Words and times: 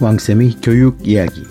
왕쌤의 0.00 0.56
교육 0.62 1.06
이야기. 1.06 1.44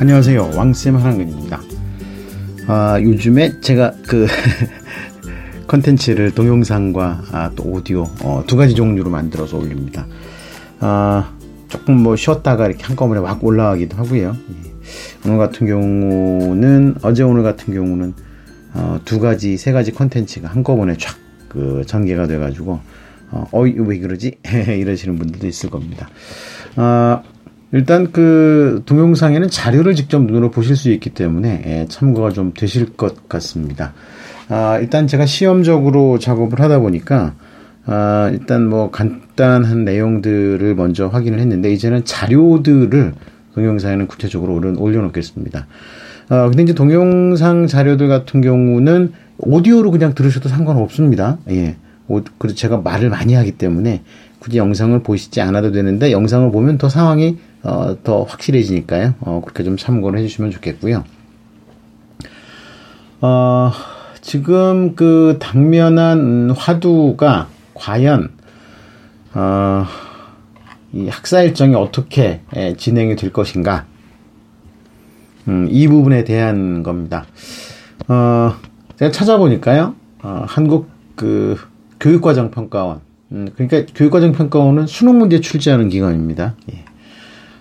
안녕하세요. 0.00 0.50
왕쌤 0.56 0.96
한한근입니다. 0.96 1.60
아, 2.66 2.98
요즘에 3.00 3.60
제가 3.60 3.94
그 4.06 4.26
컨텐츠를 5.68 6.32
동영상과 6.32 7.22
아, 7.30 7.50
또 7.54 7.62
오디오 7.64 8.10
어, 8.22 8.42
두 8.46 8.56
가지 8.56 8.74
종류로 8.74 9.10
만들어서 9.10 9.58
올립니다. 9.58 10.06
아, 10.80 11.32
조금 11.68 12.02
뭐 12.02 12.16
쉬었다가 12.16 12.66
이렇게 12.66 12.82
한꺼번에 12.84 13.20
막 13.20 13.44
올라가기도 13.44 13.96
하고요. 13.96 14.36
예. 14.36 14.72
오늘 15.24 15.38
같은 15.38 15.66
경우는 15.66 16.96
어제 17.02 17.22
오늘 17.22 17.42
같은 17.42 17.72
경우는 17.72 18.14
어, 18.74 19.00
두 19.04 19.20
가지 19.20 19.56
세 19.56 19.70
가지 19.70 19.92
컨텐츠가 19.92 20.48
한꺼번에 20.48 20.96
쫙 20.96 21.24
그 21.54 21.84
전개가 21.86 22.26
돼가지고 22.26 22.80
어, 23.34 23.48
어이, 23.50 23.74
왜 23.76 23.98
그러지? 23.98 24.36
이러시는 24.46 25.16
분들도 25.16 25.46
있을 25.48 25.68
겁니다. 25.68 26.08
아, 26.76 27.22
일단 27.72 28.12
그 28.12 28.82
동영상에는 28.86 29.50
자료를 29.50 29.96
직접 29.96 30.22
눈으로 30.22 30.52
보실 30.52 30.76
수 30.76 30.90
있기 30.90 31.10
때문에 31.10 31.62
예, 31.66 31.86
참고가 31.88 32.30
좀 32.30 32.54
되실 32.54 32.96
것 32.96 33.28
같습니다. 33.28 33.92
아, 34.48 34.78
일단 34.80 35.08
제가 35.08 35.26
시험적으로 35.26 36.20
작업을 36.20 36.60
하다 36.60 36.78
보니까 36.78 37.34
아, 37.86 38.30
일단 38.32 38.68
뭐 38.68 38.92
간단한 38.92 39.84
내용들을 39.84 40.72
먼저 40.76 41.08
확인을 41.08 41.40
했는데 41.40 41.72
이제는 41.72 42.04
자료들을 42.04 43.14
동영상에는 43.56 44.06
구체적으로 44.06 44.54
올려놓겠습니다. 44.78 45.66
아, 46.28 46.48
근데 46.48 46.62
이제 46.62 46.72
동영상 46.72 47.66
자료들 47.66 48.06
같은 48.06 48.40
경우는 48.40 49.12
오디오로 49.38 49.90
그냥 49.90 50.14
들으셔도 50.14 50.48
상관없습니다. 50.48 51.38
예. 51.50 51.74
그리고 52.06 52.54
제가 52.54 52.78
말을 52.78 53.10
많이 53.10 53.34
하기 53.34 53.52
때문에 53.52 54.02
굳이 54.38 54.58
영상을 54.58 55.02
보시지 55.02 55.40
않아도 55.40 55.72
되는데 55.72 56.12
영상을 56.12 56.50
보면 56.52 56.78
더 56.78 56.88
상황이 56.88 57.38
어, 57.62 57.96
더 58.04 58.24
확실해지니까요. 58.24 59.14
어, 59.20 59.40
그렇게 59.42 59.64
좀 59.64 59.76
참고를 59.76 60.18
해주시면 60.18 60.50
좋겠고요. 60.50 61.04
어, 63.22 63.72
지금 64.20 64.94
그 64.96 65.38
당면한 65.40 66.50
화두가 66.50 67.48
과연 67.72 68.32
어, 69.32 69.86
이 70.92 71.08
학사 71.08 71.42
일정이 71.42 71.74
어떻게 71.74 72.42
예, 72.54 72.76
진행이 72.76 73.16
될 73.16 73.32
것인가 73.32 73.86
음, 75.48 75.68
이 75.70 75.88
부분에 75.88 76.24
대한 76.24 76.82
겁니다. 76.82 77.26
어, 78.08 78.54
제가 78.96 79.10
찾아보니까요, 79.10 79.94
어, 80.22 80.44
한국 80.46 80.88
그 81.16 81.56
교육과정 82.00 82.50
평가원. 82.50 83.00
음, 83.32 83.48
그러니까 83.54 83.92
교육과정 83.94 84.32
평가원은 84.32 84.86
수능 84.86 85.18
문제 85.18 85.40
출제하는 85.40 85.88
기관입니다. 85.88 86.54
예. 86.72 86.84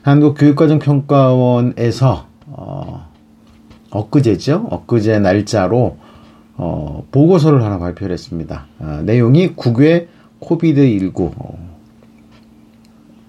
한국 0.02 0.36
교육과정 0.38 0.80
평가원에서 0.80 2.28
어, 2.48 3.10
엊그제죠. 3.90 4.68
엊그제 4.70 5.20
날짜로 5.20 5.98
어, 6.56 7.06
보고서를 7.12 7.64
하나 7.64 7.80
발표를 7.80 8.14
했습니다. 8.14 8.68
어, 8.80 9.02
내용이 9.04 9.54
국외 9.56 10.08
코비드 10.40 10.86
19 10.86 11.32
어, 11.38 11.78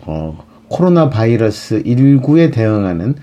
어, 0.07 0.45
코로나 0.69 1.09
바이러스 1.09 1.83
19에 1.85 2.53
대응하는 2.53 3.15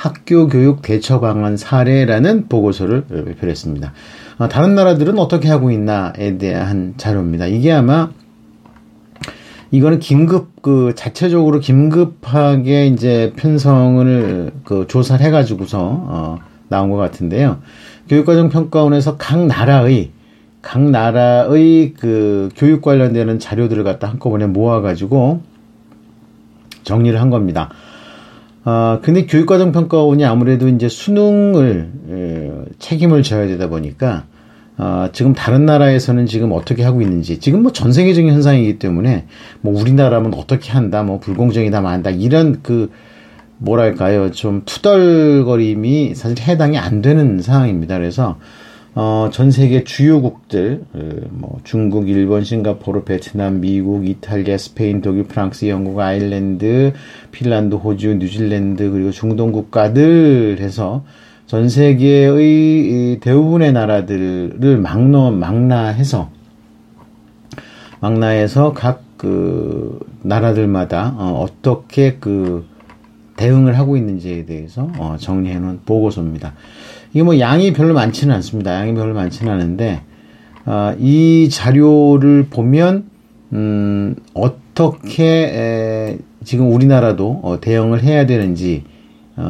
학교 0.00 0.48
교육 0.48 0.80
대처 0.80 1.20
방안 1.20 1.58
사례라는 1.58 2.48
보고서를 2.48 3.04
발표를 3.06 3.50
했습니다. 3.50 3.92
어, 4.38 4.48
다른 4.48 4.74
나라들은 4.74 5.18
어떻게 5.18 5.50
하고 5.50 5.70
있나에 5.70 6.38
대한 6.38 6.94
자료입니다. 6.96 7.46
이게 7.48 7.70
아마 7.70 8.08
이거는 9.70 9.98
긴급 9.98 10.62
그 10.62 10.94
자체적으로 10.96 11.60
긴급하게 11.60 12.86
이제 12.86 13.34
편성을 13.36 14.50
그 14.64 14.86
조사를 14.88 15.24
해가지고서 15.26 15.78
어, 15.80 16.38
나온 16.68 16.88
것 16.88 16.96
같은데요. 16.96 17.58
교육과정 18.08 18.48
평가원에서 18.48 19.18
각 19.18 19.44
나라의 19.44 20.12
각 20.62 20.80
나라의 20.80 21.92
그 21.92 22.48
교육 22.56 22.80
관련되는 22.80 23.38
자료들을 23.38 23.84
갖다 23.84 24.08
한꺼번에 24.08 24.46
모아가지고 24.46 25.42
정리를 26.84 27.20
한 27.20 27.28
겁니다. 27.28 27.68
아, 28.64 28.98
근데 29.02 29.26
교육과정 29.26 29.72
평가원이 29.72 30.24
아무래도 30.24 30.68
이제 30.68 30.88
수능을 30.88 31.90
에, 32.10 32.50
책임을 32.78 33.22
져야 33.22 33.46
되다 33.46 33.68
보니까 33.68 34.24
아, 34.76 35.10
지금 35.12 35.34
다른 35.34 35.66
나라에서는 35.66 36.26
지금 36.26 36.52
어떻게 36.52 36.82
하고 36.82 37.00
있는지 37.02 37.38
지금 37.38 37.62
뭐 37.62 37.72
전 37.72 37.92
세계적인 37.92 38.30
현상이기 38.32 38.78
때문에 38.78 39.26
뭐 39.60 39.78
우리나라면 39.80 40.34
어떻게 40.34 40.72
한다 40.72 41.02
뭐 41.02 41.18
불공정이다 41.20 41.80
만다 41.80 42.10
이런 42.10 42.60
그 42.62 42.90
뭐랄까요 43.58 44.30
좀 44.30 44.62
투덜거림이 44.64 46.14
사실 46.14 46.38
해당이 46.40 46.78
안 46.78 47.02
되는 47.02 47.40
상황입니다. 47.42 47.98
그래서 47.98 48.38
어, 48.94 49.30
전 49.32 49.52
세계 49.52 49.84
주요국들, 49.84 50.84
그, 50.92 51.28
뭐, 51.30 51.60
중국, 51.62 52.08
일본, 52.08 52.42
싱가포르, 52.42 53.04
베트남, 53.04 53.60
미국, 53.60 54.08
이탈리아, 54.08 54.58
스페인, 54.58 55.00
독일, 55.00 55.24
프랑스, 55.24 55.66
영국, 55.68 56.00
아일랜드, 56.00 56.92
핀란드, 57.30 57.76
호주, 57.76 58.16
뉴질랜드, 58.16 58.90
그리고 58.90 59.12
중동 59.12 59.52
국가들 59.52 60.56
해서 60.58 61.04
전 61.46 61.68
세계의 61.68 63.20
대부분의 63.20 63.72
나라들을 63.72 64.78
막노, 64.78 65.30
망라해서, 65.32 66.30
망라해서 68.00 68.72
각 68.72 69.04
그, 69.16 70.00
나라들마다, 70.22 71.14
어, 71.16 71.46
어떻게 71.46 72.16
그, 72.18 72.66
대응을 73.36 73.78
하고 73.78 73.96
있는지에 73.96 74.46
대해서, 74.46 74.90
어, 74.98 75.16
정리해 75.18 75.60
놓은 75.60 75.80
보고서입니다. 75.86 76.54
이게 77.12 77.22
뭐 77.22 77.38
양이 77.38 77.72
별로 77.72 77.94
많지는 77.94 78.34
않습니다. 78.36 78.74
양이 78.74 78.94
별로 78.94 79.14
많지는 79.14 79.52
않은데 79.52 80.02
어, 80.66 80.94
이 80.98 81.48
자료를 81.50 82.46
보면 82.50 83.04
음, 83.52 84.14
어떻게 84.34 85.24
에, 85.24 86.18
지금 86.44 86.72
우리나라도 86.72 87.40
어, 87.42 87.60
대응을 87.60 88.02
해야 88.02 88.26
되는지에 88.26 88.82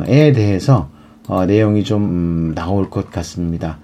대해서 0.07 0.89
어, 1.29 1.47
내용이 1.47 1.85
좀 1.85 2.05
음, 2.05 2.55
나올 2.55 2.91
것 2.91 3.11
같습니다. 3.11 3.79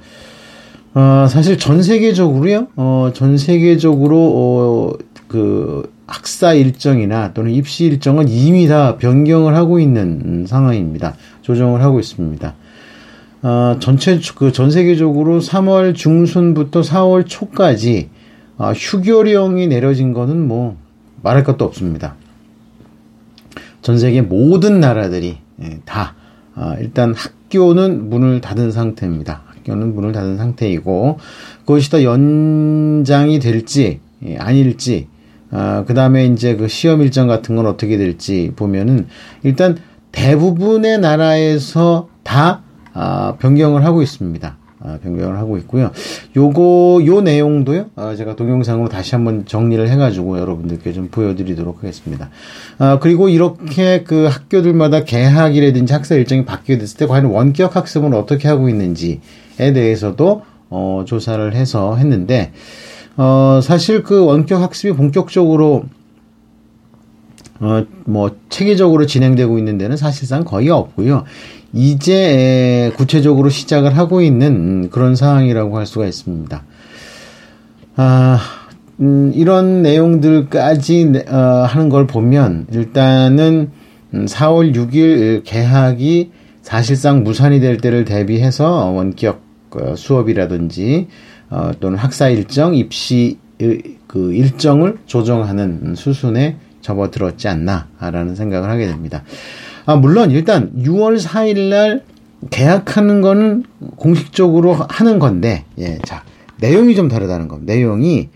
어, 0.94 1.26
사실 1.28 1.58
전 1.58 1.82
세계적으로요, 1.82 2.68
어, 2.76 3.10
전 3.12 3.36
세계적으로, 3.36 4.16
어, 4.18 4.92
그, 5.28 5.92
학사 6.06 6.54
일정이나 6.54 7.34
또는 7.34 7.50
입시 7.52 7.84
일정은 7.84 8.28
이미 8.28 8.68
다 8.68 8.96
변경을 8.96 9.56
하고 9.56 9.80
있는 9.80 10.22
음, 10.24 10.46
상황입니다. 10.46 11.16
조정을 11.42 11.82
하고 11.82 11.98
있습니다. 12.00 12.54
어, 13.46 13.76
전체 13.78 14.18
그 14.34 14.50
전 14.50 14.72
세계적으로 14.72 15.38
3월 15.38 15.94
중순부터 15.94 16.80
4월 16.80 17.24
초까지 17.28 18.08
어, 18.58 18.72
휴교령이 18.72 19.68
내려진 19.68 20.12
거는 20.12 20.48
뭐 20.48 20.76
말할 21.22 21.44
것도 21.44 21.64
없습니다. 21.64 22.16
전 23.82 23.98
세계 23.98 24.20
모든 24.20 24.80
나라들이 24.80 25.38
예, 25.62 25.78
다 25.84 26.16
어, 26.56 26.74
일단 26.80 27.14
학교는 27.14 28.10
문을 28.10 28.40
닫은 28.40 28.72
상태입니다. 28.72 29.42
학교는 29.46 29.94
문을 29.94 30.10
닫은 30.10 30.38
상태이고 30.38 31.18
그것이 31.60 31.88
더 31.88 32.02
연장이 32.02 33.38
될지 33.38 34.00
예, 34.26 34.38
아닐지 34.38 35.06
어, 35.52 35.84
그 35.86 35.94
다음에 35.94 36.26
이제 36.26 36.56
그 36.56 36.66
시험 36.66 37.00
일정 37.00 37.28
같은 37.28 37.54
건 37.54 37.66
어떻게 37.66 37.96
될지 37.96 38.50
보면은 38.56 39.06
일단 39.44 39.78
대부분의 40.10 40.98
나라에서 40.98 42.08
다 42.24 42.64
아, 42.96 43.34
변경을 43.38 43.84
하고 43.84 44.00
있습니다. 44.02 44.56
아, 44.80 44.98
변경을 45.02 45.38
하고 45.38 45.58
있고요. 45.58 45.90
요거 46.34 47.02
요 47.06 47.20
내용도요. 47.20 47.86
아, 47.94 48.14
제가 48.14 48.36
동영상으로 48.36 48.88
다시 48.88 49.14
한번 49.14 49.44
정리를 49.44 49.86
해가지고 49.88 50.38
여러분들께 50.38 50.92
좀 50.94 51.08
보여드리도록 51.10 51.78
하겠습니다. 51.78 52.30
아, 52.78 52.98
그리고 52.98 53.28
이렇게 53.28 54.02
그 54.02 54.26
학교들마다 54.26 55.04
개학이라든지 55.04 55.92
학사 55.92 56.14
일정이 56.14 56.46
바뀌게 56.46 56.78
됐을 56.78 56.98
때 56.98 57.06
과연 57.06 57.26
원격 57.26 57.76
학습은 57.76 58.14
어떻게 58.14 58.48
하고 58.48 58.68
있는지에 58.68 59.18
대해서도 59.58 60.42
어, 60.70 61.04
조사를 61.06 61.54
해서 61.54 61.96
했는데 61.96 62.52
어, 63.16 63.60
사실 63.62 64.02
그 64.02 64.24
원격 64.24 64.62
학습이 64.62 64.94
본격적으로 64.94 65.84
어, 67.60 67.86
뭐, 68.04 68.36
체계적으로 68.48 69.06
진행되고 69.06 69.58
있는 69.58 69.78
데는 69.78 69.96
사실상 69.96 70.44
거의 70.44 70.68
없고요. 70.68 71.24
이제 71.76 72.90
구체적으로 72.96 73.50
시작을 73.50 73.98
하고 73.98 74.22
있는 74.22 74.88
그런 74.88 75.14
상황이라고 75.14 75.76
할 75.76 75.84
수가 75.84 76.06
있습니다. 76.06 76.64
아, 77.96 78.40
음, 79.00 79.32
이런 79.34 79.82
내용들까지 79.82 81.24
어, 81.28 81.36
하는 81.68 81.90
걸 81.90 82.06
보면 82.06 82.66
일단은 82.72 83.70
4월 84.12 84.68
음, 84.68 84.72
6일 84.72 85.42
개학이 85.44 86.30
사실상 86.62 87.22
무산이 87.22 87.60
될 87.60 87.76
때를 87.76 88.06
대비해서 88.06 88.86
원격 88.86 89.42
어, 89.72 89.94
수업이라든지 89.96 91.08
어, 91.50 91.72
또는 91.78 91.98
학사 91.98 92.30
일정, 92.30 92.74
입시 92.74 93.38
그 93.58 94.32
일정을 94.32 94.98
조정하는 95.04 95.94
수순에 95.94 96.56
접어들었지 96.80 97.48
않나라는 97.48 98.34
생각을 98.34 98.70
하게 98.70 98.86
됩니다. 98.86 99.24
아, 99.86 99.94
물론 99.94 100.32
일단 100.32 100.72
6월 100.82 101.16
4일 101.16 101.68
날 101.68 102.02
계약하는 102.50 103.20
거는 103.20 103.64
공식적으로 103.94 104.74
하는 104.74 105.20
건데, 105.20 105.64
예, 105.78 105.98
자, 105.98 106.24
내용이 106.58 106.96
좀 106.96 107.08
다르다는 107.08 107.46
겁니다. 107.46 107.72
내용이, 107.72 108.28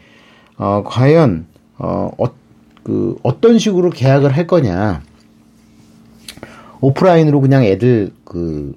어, 0.57 0.85
과연, 0.87 1.47
어, 1.77 2.11
어, 2.17 2.25
그, 2.85 3.17
어떤 3.25 3.59
식으로 3.59 3.91
계약을 3.91 4.37
할 4.37 4.47
거냐. 4.47 5.03
오프라인으로 6.81 7.41
그냥 7.41 7.65
애들, 7.65 8.13
그, 8.25 8.73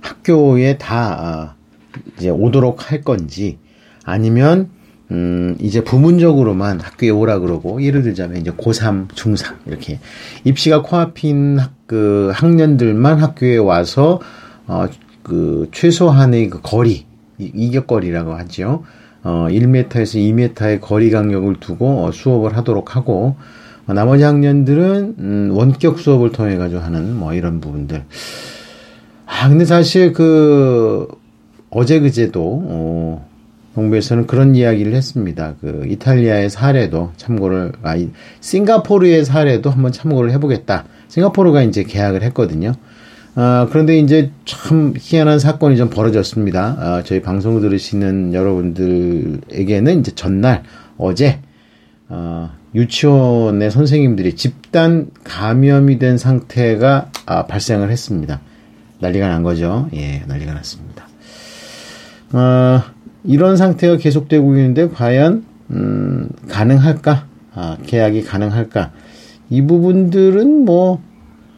학교에 0.00 0.76
다, 0.76 1.54
어, 1.54 2.00
이제 2.16 2.30
오도록 2.30 2.90
할 2.90 3.02
건지, 3.02 3.58
아니면, 4.04 4.70
음, 5.10 5.56
이제 5.58 5.82
부문적으로만 5.82 6.80
학교에 6.80 7.10
오라 7.10 7.38
그러고, 7.38 7.82
예를 7.82 8.02
들자면 8.02 8.40
이제 8.40 8.50
고3, 8.50 9.08
중3, 9.08 9.54
이렇게. 9.66 10.00
입시가 10.44 10.82
코앞인 10.82 11.58
학, 11.58 11.72
그 11.86 12.30
학년들만 12.34 13.18
학교에 13.18 13.56
와서, 13.56 14.20
어, 14.66 14.86
그, 15.22 15.68
최소한의 15.72 16.50
그 16.50 16.60
거리, 16.62 17.06
이격거리라고 17.38 18.34
하죠. 18.34 18.84
어, 19.22 19.46
1m에서 19.50 20.16
2m의 20.16 20.80
거리 20.80 21.10
간격을 21.10 21.56
두고 21.60 22.04
어, 22.04 22.12
수업을 22.12 22.56
하도록 22.56 22.94
하고, 22.94 23.36
어, 23.86 23.94
나머지 23.94 24.24
학년들은, 24.24 25.14
음, 25.18 25.50
원격 25.52 25.98
수업을 26.00 26.32
통해 26.32 26.56
가지고 26.56 26.82
하는 26.82 27.16
뭐 27.16 27.32
이런 27.32 27.60
부분들. 27.60 28.04
아, 29.24 29.48
근데 29.48 29.64
사실 29.64 30.12
그, 30.12 31.08
어제 31.70 32.00
그제도, 32.00 32.62
어, 32.64 33.28
정부에서는 33.74 34.26
그런 34.26 34.54
이야기를 34.54 34.92
했습니다. 34.94 35.54
그 35.60 35.84
이탈리아의 35.86 36.50
사례도 36.50 37.12
참고를 37.16 37.72
아 37.82 37.94
싱가포르의 38.40 39.24
사례도 39.24 39.70
한번 39.70 39.92
참고를 39.92 40.32
해보겠다. 40.32 40.84
싱가포르가 41.08 41.62
이제 41.62 41.82
계약을 41.84 42.22
했거든요. 42.24 42.72
아, 43.40 43.68
그런데 43.70 43.98
이제 43.98 44.32
참 44.44 44.94
희한한 44.98 45.38
사건이 45.38 45.76
좀 45.76 45.90
벌어졌습니다. 45.90 46.76
아, 46.78 47.02
저희 47.04 47.22
방송 47.22 47.60
들으시는 47.60 48.34
여러분들에게는 48.34 50.00
이제 50.00 50.12
전날 50.16 50.64
어제 50.96 51.38
어, 52.08 52.50
유치원의 52.74 53.70
선생님들이 53.70 54.34
집단 54.34 55.10
감염이 55.22 56.00
된 56.00 56.18
상태가 56.18 57.10
아, 57.26 57.46
발생을 57.46 57.90
했습니다. 57.90 58.40
난리가 58.98 59.28
난 59.28 59.44
거죠. 59.44 59.88
예, 59.94 60.24
난리가 60.26 60.54
났습니다. 60.54 61.06
어, 62.32 62.82
이런 63.24 63.56
상태가 63.56 63.96
계속되고 63.96 64.56
있는데 64.56 64.88
과연 64.88 65.44
음, 65.70 66.28
가능할까? 66.48 67.26
아, 67.54 67.76
계약이 67.86 68.24
가능할까? 68.24 68.92
이 69.50 69.62
부분들은 69.62 70.64
뭐 70.64 71.02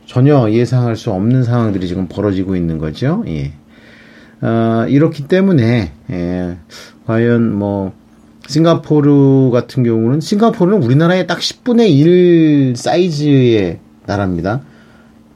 전혀 0.07 0.51
예상할 0.51 0.97
수 0.97 1.11
없는 1.11 1.45
상황들이 1.45 1.87
지금 1.87 2.09
벌어지고 2.09 2.57
있는 2.57 2.79
거죠. 2.79 3.23
예. 3.29 3.53
어, 4.43 4.87
이렇기 4.89 5.29
때문에 5.29 5.93
예, 6.11 6.57
과연 7.07 7.55
뭐 7.55 7.93
싱가포르 8.49 9.51
같은 9.53 9.85
경우는 9.85 10.21
싱가포르는 10.21 10.83
우리나라의 10.83 11.27
딱 11.27 11.39
10분의 11.39 11.91
1 11.91 12.75
사이즈의 12.77 13.79
나라입니다. 14.07 14.63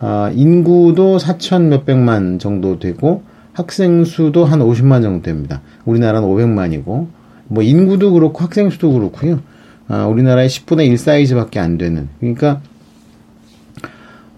어, 0.00 0.30
인구도 0.34 1.18
4천 1.18 1.68
몇백만 1.68 2.38
정도 2.38 2.78
되고 2.78 3.22
학생 3.54 4.04
수도 4.04 4.44
한 4.44 4.58
50만 4.60 5.00
정도 5.02 5.22
됩니다. 5.22 5.62
우리나라는 5.86 6.28
500만이고 6.28 7.06
뭐 7.46 7.62
인구도 7.62 8.12
그렇고 8.12 8.44
학생 8.44 8.68
수도 8.68 8.92
그렇고요. 8.92 9.40
아, 9.88 10.06
우리나라의 10.06 10.48
10분의 10.48 10.88
1 10.88 10.98
사이즈밖에 10.98 11.60
안 11.60 11.78
되는. 11.78 12.08
그러니까 12.20 12.60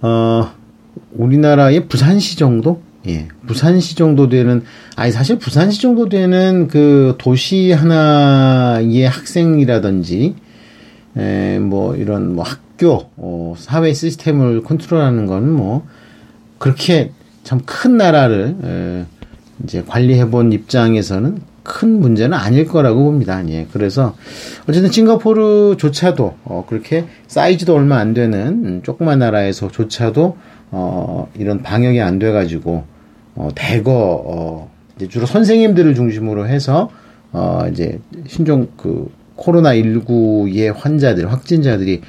어 0.02 0.50
우리나라의 1.12 1.88
부산시 1.88 2.36
정도? 2.36 2.82
예. 3.08 3.28
부산시 3.46 3.94
정도 3.96 4.28
되는 4.28 4.62
아니 4.96 5.12
사실 5.12 5.38
부산시 5.38 5.80
정도 5.80 6.08
되는 6.08 6.68
그 6.68 7.14
도시 7.18 7.72
하나의 7.72 9.04
학생이라든지 9.08 10.34
에, 11.16 11.58
뭐 11.60 11.96
이런 11.96 12.34
뭐 12.34 12.44
학교 12.44 13.10
어, 13.16 13.54
사회 13.56 13.92
시스템을 13.94 14.62
컨트롤하는 14.62 15.26
건 15.26 15.44
뭐 15.44 15.86
그렇게 16.58 17.12
참 17.46 17.60
큰 17.64 17.96
나라를 17.96 18.56
에, 18.62 19.04
이제 19.64 19.82
관리해 19.87 20.28
본 20.28 20.52
입장에서는 20.52 21.38
큰 21.62 22.00
문제는 22.00 22.37
아닐 22.37 22.66
거라고 22.66 23.04
봅니다. 23.04 23.43
예. 23.48 23.66
그래서 23.72 24.14
어쨌든 24.69 24.90
싱가포르조차도 24.90 26.34
어, 26.44 26.64
그렇게 26.69 27.06
사이즈도 27.26 27.75
얼마 27.75 27.96
안 27.98 28.14
되는 28.14 28.48
음, 28.64 28.81
조그만 28.82 29.19
나라에서조차도 29.20 30.37
어, 30.72 31.28
이런 31.38 31.62
방역이 31.62 32.00
안 32.00 32.19
돼가지고 32.19 32.84
어, 33.37 33.49
대거 33.54 33.92
어, 34.26 34.70
이제 34.96 35.08
주로 35.08 35.26
선생님들을 35.26 35.94
중심으로 35.94 36.46
해서 36.49 36.90
어, 37.32 37.66
이제 37.70 38.00
신종 38.26 38.69
그 38.76 39.10
코로나 39.37 39.75
19의 39.75 40.75
환자들 40.75 41.31
확진자들이 41.31 42.02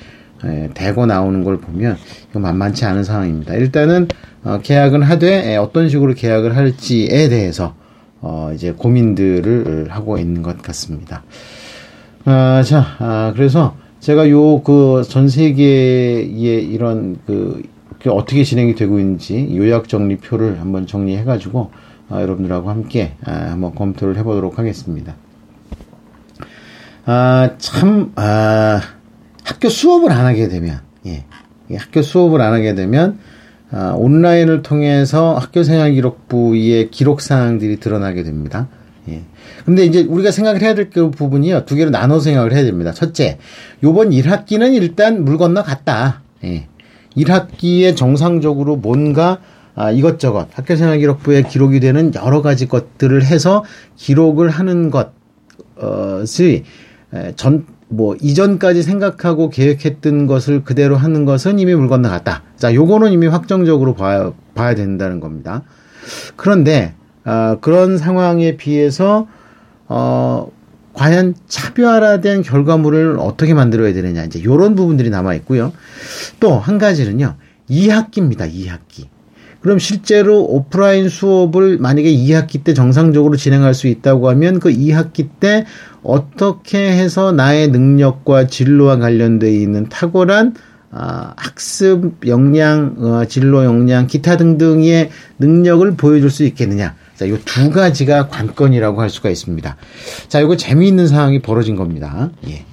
에, 0.46 0.70
대거 0.74 1.06
나오는 1.06 1.44
걸 1.44 1.58
보면 1.58 1.98
이거 2.30 2.40
만만치 2.40 2.86
않은 2.86 3.04
상황입니다. 3.04 3.54
일단은 3.56 4.08
어, 4.44 4.60
계약은 4.62 5.02
하되 5.04 5.54
에, 5.54 5.58
어떤 5.58 5.90
식으로 5.90 6.14
계약을 6.14 6.56
할지에 6.56 7.30
대해서 7.30 7.76
어, 8.22 8.52
이제 8.54 8.72
고민들을 8.72 9.88
하고 9.90 10.18
있는 10.18 10.42
것 10.44 10.62
같습니다. 10.62 11.24
아, 12.26 12.62
자, 12.64 12.86
아, 13.00 13.34
그래서 13.36 13.76
제가 14.00 14.30
요 14.30 14.62
그 14.64 15.04
전 15.08 15.28
세계의 15.30 16.66
이런 16.68 17.18
그, 17.26 17.64
그 18.00 18.12
어떻게 18.12 18.44
진행이 18.44 18.76
되고 18.76 19.00
있는지 19.00 19.56
요약 19.58 19.88
정리표를 19.90 20.60
한번 20.62 20.86
정리해 20.88 21.24
가지고 21.24 21.72
아, 22.10 22.22
여러분들하고 22.22 22.70
함께 22.70 23.14
아, 23.26 23.32
한번 23.52 23.74
검토를 23.76 24.18
해보도록 24.18 24.60
하겠습니다. 24.60 25.16
아, 27.06 27.52
참, 27.58 28.12
아, 28.16 28.82
학교 29.48 29.70
수업을 29.70 30.12
안 30.12 30.26
하게 30.26 30.50
되면, 30.50 30.82
예, 31.06 31.24
학교 31.78 32.02
수업을 32.02 32.42
안 32.42 32.52
하게 32.54 32.76
되면 32.76 33.18
아, 33.72 33.94
온라인을 33.98 34.62
통해서 34.62 35.36
학교생활 35.36 35.94
기록부의 35.94 36.92
기록 36.92 37.22
사항들이 37.22 37.78
드러나게 37.78 38.24
됩니다. 38.24 38.68
예. 39.10 39.24
근데 39.66 39.86
이제 39.86 40.04
우리가 40.04 40.32
생각을 40.32 40.62
해야 40.62 40.74
될 40.76 40.90
그 40.90 41.12
부분이요. 41.12 41.66
두 41.66 41.76
개로 41.76 41.90
나눠 41.90 42.20
생각을 42.20 42.54
해야 42.54 42.64
됩니다. 42.64 42.92
첫째, 42.92 43.38
요번 43.84 44.10
1학기는 44.10 44.74
일단 44.74 45.24
물 45.24 45.38
건너 45.38 45.64
갔다. 45.64 46.22
예. 46.44 46.68
1학기에 47.16 47.96
정상적으로 47.96 48.76
뭔가 48.76 49.40
아, 49.76 49.92
이것저것 49.92 50.48
학교생활 50.52 51.00
기록부에 51.00 51.44
기록이 51.44 51.80
되는 51.80 52.14
여러 52.16 52.42
가지 52.42 52.68
것들을 52.68 53.24
해서 53.24 53.64
기록을 53.96 54.50
하는 54.50 54.92
것을 54.92 56.64
전, 57.36 57.66
뭐 57.90 58.16
이전까지 58.22 58.84
생각하고 58.84 59.50
계획했던 59.50 60.28
것을 60.28 60.64
그대로 60.64 60.98
하는 60.98 61.26
것은 61.26 61.60
이미 61.60 61.74
물 61.74 61.88
건너갔다. 61.88 62.44
자, 62.58 62.74
요거는 62.74 63.12
이미 63.12 63.28
확정적으로 63.28 63.94
봐야, 63.96 64.34
봐야 64.56 64.76
된다는 64.76 65.20
겁니다. 65.20 65.64
그런데 66.36 66.94
어, 67.26 67.58
그런 67.62 67.98
상황에 67.98 68.58
비해서 68.58 69.28
어, 69.88 70.50
과연 70.94 71.36
차별화된 71.48 72.42
결과물을 72.42 73.18
어떻게 73.20 73.54
만들어야 73.54 73.94
되느냐 73.94 74.24
이제 74.24 74.44
요런 74.44 74.76
부분들이 74.76 75.10
남아 75.10 75.36
있고요. 75.36 75.72
또 76.40 76.58
한 76.60 76.78
가지는요. 76.78 77.36
2학기입니다. 77.70 78.52
2학기. 78.52 79.06
그럼 79.62 79.80
실제로 79.80 80.44
오프라인 80.44 81.10
수업을 81.10 81.78
만약에 81.80 82.10
2학기 82.10 82.64
때 82.64 82.74
정상적으로 82.74 83.36
진행할 83.36 83.74
수 83.74 83.88
있다고 83.88 84.30
하면 84.30 84.60
그 84.60 84.70
2학기 84.70 85.30
때 85.40 85.66
어떻게 86.08 86.78
해서 86.78 87.34
나의 87.34 87.68
능력과 87.68 88.48
진로와 88.48 88.98
관련되어 88.98 89.50
있는 89.50 89.90
탁월한 89.90 90.56
아, 90.90 91.34
학습 91.36 92.26
역량, 92.26 92.96
어, 93.00 93.26
진로 93.26 93.66
역량, 93.66 94.08
기타 94.08 94.38
등등의 94.38 95.10
능력을 95.38 95.96
보여줄 95.96 96.32
수 96.32 96.46
있겠느냐. 96.46 96.96
자, 97.16 97.26
이두 97.26 97.72
가지가 97.72 98.30
관건이라고 98.30 99.02
할 99.02 99.10
수가 99.10 99.30
있습니다. 99.30 99.76
자, 100.30 100.40
이거 100.40 100.56
재미있는 100.56 101.08
상황이 101.08 101.42
벌어진 101.42 101.76
겁니다. 101.76 102.32
예. 102.48 102.64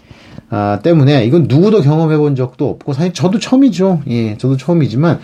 아, 0.49 0.79
때문에 0.83 1.25
이건 1.25 1.47
누구도 1.49 1.83
경험해 1.83 2.17
본 2.19 2.37
적도 2.37 2.71
없고, 2.71 2.93
사실 2.93 3.13
저도 3.13 3.41
처음이죠. 3.41 4.03
예, 4.07 4.39
저도 4.39 4.57
처음이지만, 4.57 5.19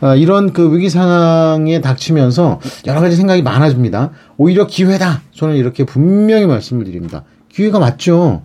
아, 0.00 0.14
이런 0.14 0.54
그 0.54 0.74
위기 0.74 0.88
상황에 0.88 1.82
닥치면서 1.82 2.60
여러 2.86 3.00
가지 3.00 3.14
생각이 3.14 3.42
많아집니다. 3.42 4.10
오히려 4.38 4.66
기회다. 4.66 5.20
저는 5.32 5.56
이렇게 5.56 5.84
분명히 5.84 6.46
말씀을 6.46 6.84
드립니다. 6.86 7.24
기회가 7.52 7.78
맞죠. 7.78 8.42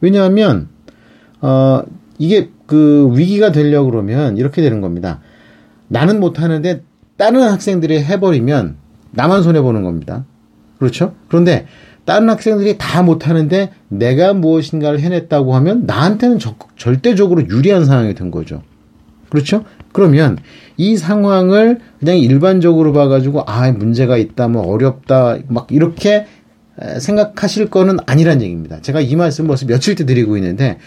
왜냐하면 0.00 0.68
어 1.40 1.82
이게 2.18 2.50
그 2.66 3.10
위기가 3.14 3.52
되려고 3.52 3.90
그러면 3.90 4.36
이렇게 4.36 4.62
되는 4.62 4.80
겁니다. 4.80 5.20
나는 5.88 6.20
못 6.20 6.40
하는데 6.40 6.82
다른 7.16 7.42
학생들이 7.42 8.02
해버리면 8.02 8.76
나만 9.12 9.42
손해 9.42 9.60
보는 9.60 9.82
겁니다. 9.82 10.24
그렇죠? 10.78 11.14
그런데 11.28 11.66
다른 12.04 12.30
학생들이 12.30 12.78
다 12.78 13.02
못하는데 13.02 13.70
내가 13.88 14.32
무엇인가를 14.32 15.00
해냈다고 15.00 15.54
하면 15.56 15.84
나한테는 15.86 16.38
적극, 16.38 16.76
절대적으로 16.76 17.46
유리한 17.48 17.84
상황이 17.84 18.14
된 18.14 18.30
거죠. 18.30 18.62
그렇죠? 19.28 19.64
그러면 19.92 20.38
이 20.76 20.96
상황을 20.96 21.80
그냥 21.98 22.18
일반적으로 22.18 22.92
봐가지고 22.92 23.42
아 23.46 23.70
문제가 23.72 24.16
있다, 24.16 24.48
뭐 24.48 24.62
어렵다, 24.62 25.38
막 25.48 25.66
이렇게 25.70 26.26
생각하실 27.00 27.70
거는 27.70 27.98
아니란 28.06 28.42
얘기입니다. 28.42 28.80
제가 28.80 29.00
이 29.00 29.16
말씀 29.16 29.46
벌써 29.46 29.66
며칠째 29.66 30.06
드리고 30.06 30.36
있는데 30.36 30.78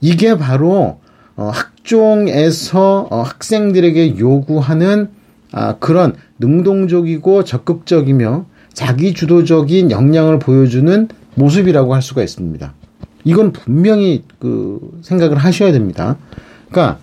이게 0.00 0.36
바로 0.36 1.00
어, 1.36 1.50
학종에서 1.52 3.08
어, 3.10 3.22
학생들에게 3.22 4.18
요구하는 4.18 5.10
아, 5.52 5.76
그런 5.78 6.14
능동적이고 6.38 7.44
적극적이며 7.44 8.46
자기 8.72 9.14
주도적인 9.14 9.90
역량을 9.90 10.38
보여주는 10.38 11.08
모습이라고 11.34 11.94
할 11.94 12.02
수가 12.02 12.22
있습니다. 12.22 12.74
이건 13.24 13.52
분명히 13.52 14.24
그 14.38 15.00
생각을 15.02 15.36
하셔야 15.36 15.72
됩니다. 15.72 16.16
그러니까 16.70 16.98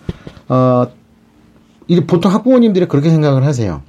어, 0.48 0.88
보통 2.06 2.32
학부모님들이 2.32 2.86
그렇게 2.86 3.10
생각을 3.10 3.44
하세요. 3.44 3.82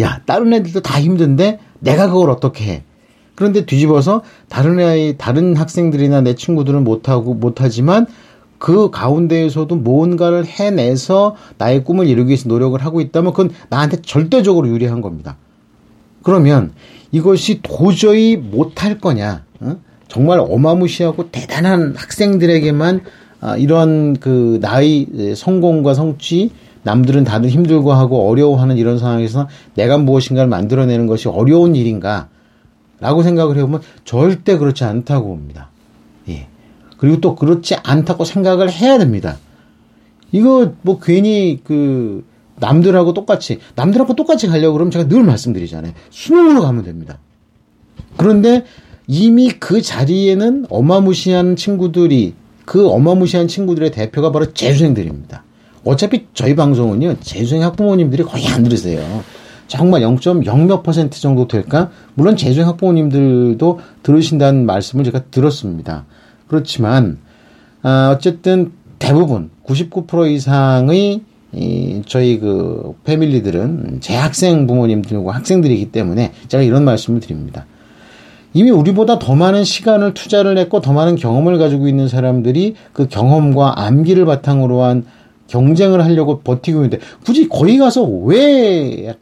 야, 0.00 0.20
다른 0.26 0.52
애들도 0.52 0.80
다 0.80 1.00
힘든데 1.00 1.60
내가 1.80 2.08
그걸 2.08 2.30
어떻게 2.30 2.64
해? 2.64 2.82
그런데 3.34 3.66
뒤집어서 3.66 4.22
다른 4.48 4.78
아이, 4.78 5.16
다른 5.18 5.56
학생들이나 5.56 6.20
내 6.20 6.34
친구들은 6.34 6.84
못하고, 6.84 7.34
못하지만 7.34 8.06
그 8.58 8.90
가운데에서도 8.90 9.74
뭔가를 9.76 10.46
해내서 10.46 11.36
나의 11.58 11.84
꿈을 11.84 12.06
이루기 12.06 12.28
위해서 12.28 12.48
노력을 12.48 12.82
하고 12.82 13.00
있다면 13.00 13.32
그건 13.32 13.50
나한테 13.68 14.00
절대적으로 14.02 14.68
유리한 14.68 15.00
겁니다. 15.00 15.36
그러면 16.22 16.72
이것이 17.12 17.60
도저히 17.62 18.36
못할 18.36 18.98
거냐? 18.98 19.44
어? 19.60 19.76
정말 20.08 20.38
어마무시하고 20.40 21.30
대단한 21.30 21.94
학생들에게만 21.96 23.02
아, 23.40 23.56
이런 23.56 24.16
그 24.16 24.58
나의 24.62 25.34
성공과 25.36 25.92
성취 25.92 26.50
남들은 26.84 27.24
다들 27.24 27.50
힘들고 27.50 27.92
하고 27.92 28.30
어려워하는 28.30 28.78
이런 28.78 28.98
상황에서 28.98 29.48
내가 29.74 29.98
무엇인가를 29.98 30.48
만들어내는 30.48 31.06
것이 31.06 31.28
어려운 31.28 31.76
일인가? 31.76 32.28
라고 33.00 33.22
생각을 33.22 33.56
해보면 33.58 33.82
절대 34.04 34.56
그렇지 34.56 34.84
않다고 34.84 35.28
봅니다. 35.28 35.70
예. 36.28 36.48
그리고 36.96 37.20
또 37.20 37.34
그렇지 37.34 37.76
않다고 37.82 38.24
생각을 38.24 38.70
해야 38.70 38.98
됩니다. 38.98 39.38
이거 40.32 40.72
뭐 40.82 40.98
괜히 40.98 41.60
그 41.62 42.24
남들하고 42.56 43.14
똑같이 43.14 43.58
남들하고 43.74 44.14
똑같이 44.14 44.46
가려고 44.46 44.74
그러면 44.74 44.90
제가 44.90 45.08
늘 45.08 45.22
말씀드리잖아요. 45.22 45.92
수능으로 46.10 46.62
가면 46.62 46.84
됩니다. 46.84 47.18
그런데 48.16 48.64
이미 49.06 49.50
그 49.50 49.82
자리에는 49.82 50.66
어마무시한 50.70 51.56
친구들이 51.56 52.34
그 52.64 52.88
어마무시한 52.88 53.48
친구들의 53.48 53.90
대표가 53.90 54.32
바로 54.32 54.52
재수생들입니다. 54.52 55.44
어차피 55.84 56.26
저희 56.32 56.56
방송은요 56.56 57.20
재수생 57.20 57.62
학부모님들이 57.62 58.22
거의 58.22 58.48
안 58.48 58.62
들으세요. 58.62 59.22
정말 59.66 60.02
0.0몇 60.02 60.82
퍼센트 60.82 61.20
정도 61.20 61.48
될까? 61.48 61.90
물론 62.14 62.36
재수생 62.36 62.66
학부모님들도 62.68 63.80
들으신다는 64.02 64.66
말씀을 64.66 65.04
제가 65.04 65.24
들었습니다. 65.30 66.04
그렇지만 66.48 67.18
아, 67.82 68.12
어쨌든 68.14 68.72
대부분 68.98 69.50
99% 69.66 70.30
이상의 70.30 71.22
이 71.52 72.02
저희 72.06 72.38
그 72.38 72.94
패밀리들은 73.04 73.98
재학생 74.00 74.66
부모님들과 74.66 75.32
학생들이기 75.32 75.92
때문에 75.92 76.32
제가 76.48 76.62
이런 76.62 76.84
말씀을 76.84 77.20
드립니다. 77.20 77.66
이미 78.54 78.70
우리보다 78.70 79.18
더 79.18 79.34
많은 79.34 79.64
시간을 79.64 80.14
투자를 80.14 80.56
했고 80.58 80.80
더 80.80 80.92
많은 80.92 81.16
경험을 81.16 81.58
가지고 81.58 81.88
있는 81.88 82.08
사람들이 82.08 82.74
그 82.92 83.08
경험과 83.08 83.84
암기를 83.84 84.24
바탕으로 84.26 84.82
한 84.82 85.04
경쟁을 85.48 86.02
하려고 86.02 86.40
버티고 86.40 86.84
있는데 86.84 86.98
굳이 87.24 87.48
거기 87.48 87.78
가서 87.78 88.02
왜 88.04 89.14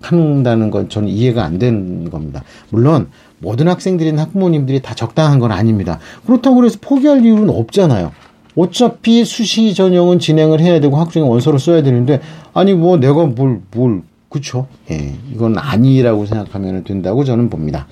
한다는 0.00 0.70
건 0.70 0.88
저는 0.88 1.08
이해가 1.08 1.44
안 1.44 1.58
되는 1.58 2.10
겁니다. 2.10 2.44
물론 2.70 3.08
모든 3.38 3.68
학생들이나 3.68 4.22
학부모님들이 4.22 4.80
다 4.80 4.94
적당한 4.94 5.38
건 5.38 5.52
아닙니다. 5.52 5.98
그렇다고 6.26 6.64
해서 6.64 6.78
포기할 6.80 7.24
이유는 7.24 7.50
없잖아요. 7.50 8.12
어차피 8.56 9.24
수시 9.24 9.74
전형은 9.74 10.18
진행을 10.18 10.60
해야 10.60 10.80
되고 10.80 10.96
학생의 10.96 11.28
원서를 11.28 11.58
써야 11.58 11.82
되는데 11.82 12.20
아니 12.54 12.74
뭐 12.74 12.96
내가 12.96 13.26
뭘 13.26 13.62
뭘 13.72 14.02
그쵸? 14.28 14.66
예, 14.90 15.14
이건 15.32 15.56
아니라고 15.56 16.26
생각하면 16.26 16.84
된다고 16.84 17.24
저는 17.24 17.48
봅니다. 17.48 17.86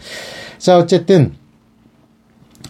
자 0.59 0.79
어쨌든 0.79 1.33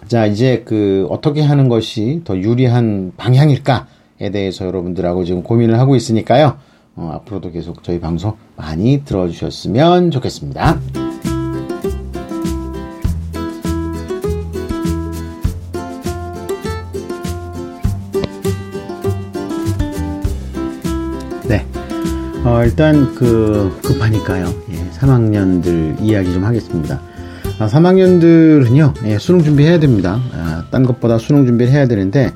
자 0.07 0.27
이제 0.27 0.63
그 0.65 1.07
어떻게 1.11 1.43
하는 1.43 1.69
것이 1.69 2.21
더 2.25 2.37
유리한 2.37 3.13
방향일까에 3.17 4.31
대해서 4.33 4.67
여러분들하고 4.67 5.25
지금 5.25 5.43
고민을 5.43 5.81
하고 5.81 5.97
있으니까요. 5.97 6.59
어, 6.97 7.11
앞으로도 7.17 7.53
계속 7.53 7.83
저희 7.83 8.01
방송 8.01 8.37
많이 8.57 9.05
들어주셨으면 9.05 10.11
좋겠습니다. 10.11 10.81
네. 21.47 21.67
어, 22.45 22.63
일단 22.65 23.15
그 23.15 23.79
급하니까요. 23.83 24.47
예, 24.71 24.91
3학년들 24.99 26.01
이야기 26.01 26.33
좀 26.33 26.45
하겠습니다. 26.45 27.03
아, 27.59 27.67
3학년들은요, 27.67 29.05
예, 29.05 29.19
수능 29.19 29.43
준비해야 29.43 29.79
됩니다. 29.81 30.19
아, 30.33 30.65
딴 30.71 30.83
것보다 30.83 31.19
수능 31.19 31.45
준비를 31.45 31.71
해야 31.73 31.87
되는데, 31.87 32.33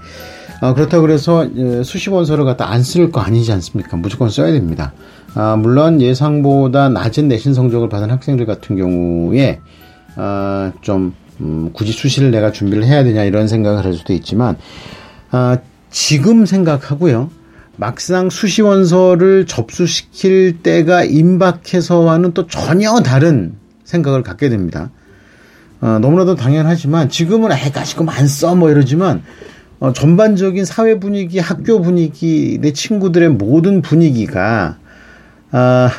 아, 0.61 0.75
그렇다고 0.75 1.03
그래서 1.03 1.47
수시 1.85 2.11
원서를 2.11 2.45
갖다 2.45 2.71
안 2.71 2.81
쓸 2.83 3.11
거 3.11 3.21
아니지 3.21 3.51
않습니까? 3.53 3.97
무조건 3.97 4.29
써야 4.29 4.53
됩니다. 4.53 4.93
아, 5.35 5.57
물론 5.57 6.01
예상보다 6.03 6.89
낮은 6.91 7.29
내신 7.29 7.55
성적을 7.55 7.89
받은 7.89 8.11
학생들 8.11 8.47
같은 8.47 8.77
경우에 8.77 9.61
아, 10.17 10.73
좀 10.83 11.15
음, 11.41 11.71
굳이 11.73 11.93
수시를 11.93 12.31
내가 12.31 12.53
준비를 12.53 12.85
해야 12.85 13.03
되냐 13.05 13.25
이런 13.25 13.49
생각을 13.49 13.85
할 13.85 13.95
수도 13.95 14.13
있지만 14.13 14.57
아, 15.31 15.59
지금 15.91 16.45
생각하고요. 16.47 17.31
막상 17.77 18.29
수시 18.29 18.61
원서를 18.61 19.47
접수시킬 19.47 20.59
때가 20.63 21.05
임박해서와는 21.05 22.35
또 22.35 22.47
전혀 22.47 23.01
다른 23.01 23.55
생각을 23.85 24.23
갖게 24.23 24.51
됩니다. 24.51 24.91
어, 25.81 25.99
너무나도 25.99 26.35
당연하지만 26.35 27.09
지금은 27.09 27.53
애가 27.53 27.85
지금 27.85 28.11
안써뭐 28.11 28.71
이러지만 28.71 29.23
어, 29.81 29.95
전반적인 29.95 30.67
사회 30.67 31.01
분위기, 31.01 31.39
학교 31.39 31.81
분위기, 31.81 32.59
내 32.61 32.73
친구들의 32.73 33.31
모든 33.31 33.81
분위기가 33.81 34.77
아, 35.51 35.91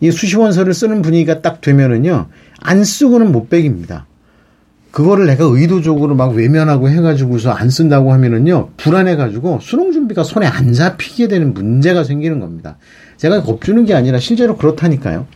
이 0.00 0.10
수시원서를 0.10 0.74
쓰는 0.74 1.02
분위기가 1.02 1.40
딱 1.40 1.60
되면은요 1.60 2.28
안 2.60 2.84
쓰고는 2.84 3.32
못 3.32 3.48
빼깁니다. 3.48 4.06
그거를 4.90 5.26
내가 5.26 5.44
의도적으로 5.44 6.14
막 6.14 6.34
외면하고 6.34 6.90
해가지고서 6.90 7.50
안 7.50 7.70
쓴다고 7.70 8.12
하면은요 8.12 8.70
불안해가지고 8.76 9.60
수능 9.62 9.92
준비가 9.92 10.22
손에 10.22 10.46
안 10.46 10.72
잡히게 10.72 11.28
되는 11.28 11.54
문제가 11.54 12.04
생기는 12.04 12.40
겁니다. 12.40 12.76
제가 13.16 13.42
겁주는 13.42 13.84
게 13.86 13.94
아니라 13.94 14.18
실제로 14.18 14.56
그렇다니까요. 14.56 15.26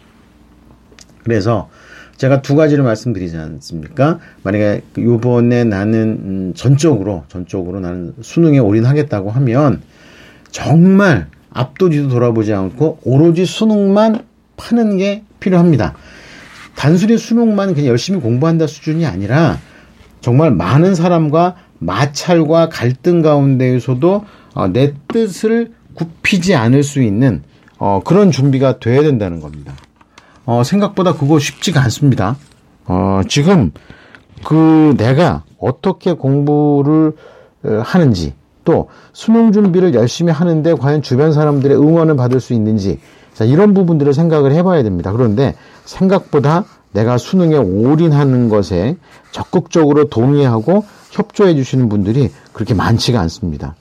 그래서 1.22 1.70
제가 2.16 2.42
두 2.42 2.54
가지를 2.54 2.84
말씀드리지 2.84 3.36
않습니까? 3.36 4.18
만약에 4.42 4.82
요번에 4.98 5.64
나는 5.64 6.02
음, 6.02 6.52
전적으로 6.54 7.24
전적으로 7.28 7.80
나는 7.80 8.14
수능에 8.20 8.58
올인하겠다고 8.58 9.30
하면 9.30 9.82
정말 10.50 11.26
앞도 11.50 11.88
뒤도 11.88 12.08
돌아보지 12.08 12.52
않고 12.52 13.00
오로지 13.04 13.44
수능만 13.44 14.24
파는 14.56 14.98
게 14.98 15.24
필요합니다. 15.40 15.94
단순히 16.76 17.18
수능만 17.18 17.74
그냥 17.74 17.88
열심히 17.88 18.20
공부한다 18.20 18.66
수준이 18.66 19.06
아니라 19.06 19.58
정말 20.20 20.50
많은 20.50 20.94
사람과 20.94 21.56
마찰과 21.78 22.68
갈등 22.68 23.22
가운데에서도 23.22 24.24
어, 24.54 24.68
내 24.68 24.94
뜻을 25.08 25.72
굽히지 25.94 26.54
않을 26.54 26.82
수 26.82 27.02
있는 27.02 27.42
어, 27.78 28.00
그런 28.04 28.30
준비가 28.30 28.78
돼야 28.78 29.02
된다는 29.02 29.40
겁니다. 29.40 29.74
어, 30.46 30.62
생각보다 30.64 31.14
그거 31.14 31.38
쉽지가 31.38 31.82
않습니다. 31.84 32.36
어, 32.86 33.20
지금 33.28 33.72
그 34.44 34.94
내가 34.96 35.42
어떻게 35.58 36.12
공부를 36.12 37.12
어, 37.64 37.82
하는지 37.82 38.34
또 38.64 38.88
수능 39.12 39.52
준비를 39.52 39.94
열심히 39.94 40.32
하는데 40.32 40.74
과연 40.74 41.02
주변 41.02 41.32
사람들의 41.32 41.76
응원을 41.76 42.16
받을 42.16 42.40
수 42.40 42.52
있는지 42.52 43.00
자, 43.34 43.44
이런 43.44 43.74
부분들을 43.74 44.14
생각을 44.14 44.52
해봐야 44.52 44.82
됩니다. 44.82 45.12
그런데 45.12 45.54
생각보다 45.84 46.64
내가 46.92 47.18
수능에 47.18 47.56
올인하는 47.56 48.48
것에 48.48 48.96
적극적으로 49.32 50.08
동의하고 50.08 50.84
협조해 51.10 51.56
주시는 51.56 51.88
분들이 51.88 52.30
그렇게 52.52 52.74
많지가 52.74 53.20
않습니다. 53.20 53.74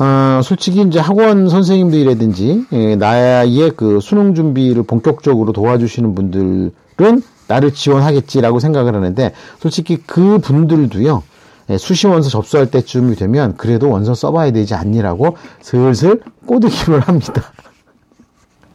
어, 0.00 0.40
솔직히 0.42 0.82
이제 0.82 1.00
학원 1.00 1.48
선생님들이라든지 1.48 2.66
예, 2.72 2.96
나의 2.96 3.72
그 3.76 3.98
수능 4.00 4.34
준비를 4.34 4.84
본격적으로 4.84 5.52
도와주시는 5.52 6.14
분들은 6.14 7.22
나를 7.48 7.72
지원하겠지라고 7.72 8.60
생각을 8.60 8.94
하는데 8.94 9.32
솔직히 9.58 9.96
그 9.96 10.38
분들도요. 10.38 11.22
예, 11.70 11.78
수시 11.78 12.06
원서 12.06 12.30
접수할 12.30 12.70
때쯤이 12.70 13.16
되면 13.16 13.56
그래도 13.56 13.90
원서 13.90 14.14
써봐야 14.14 14.52
되지 14.52 14.74
않니라고 14.74 15.36
슬슬 15.60 16.20
꼬드기를 16.46 17.00
합니다. 17.00 17.42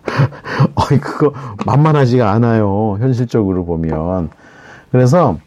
어이 0.75 0.99
그거 0.99 1.33
만만하지가 1.65 2.31
않아요. 2.33 2.97
현실적으로 2.99 3.63
보면. 3.65 4.29
그래서 4.91 5.37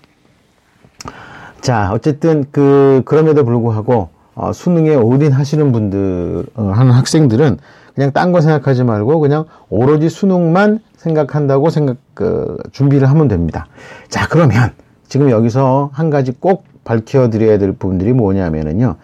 자 1.61 1.91
어쨌든 1.93 2.47
그 2.51 3.03
그럼에도 3.05 3.45
불구하고 3.45 4.16
어, 4.37 4.53
수능에 4.53 4.95
올인하시는 4.95 5.73
분들 5.73 6.47
어, 6.55 6.71
하는 6.75 6.93
학생들은 6.93 7.59
그냥 7.95 8.13
딴 8.13 8.31
거 8.31 8.43
생각하지 8.43 8.85
말고 8.85 9.19
그냥 9.21 9.47
오로지 9.71 10.11
수능만 10.11 10.81
생각한다고 10.99 11.71
생각 11.71 11.97
그, 12.13 12.59
준비를 12.71 13.09
하면 13.09 13.27
됩니다. 13.29 13.67
자 14.09 14.29
그러면 14.29 14.73
지금 15.09 15.31
여기서 15.31 15.91
한 15.93 16.11
가지 16.11 16.33
꼭 16.33 16.65
밝혀드려야 16.85 17.59
될 17.59 17.73
부분들이 17.73 18.13
뭐냐면은요. 18.13 18.97